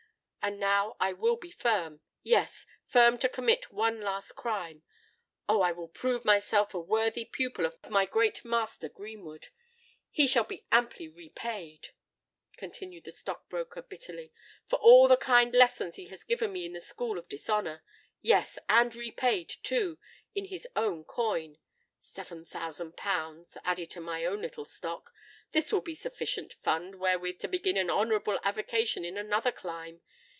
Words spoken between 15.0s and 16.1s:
the kind lessons he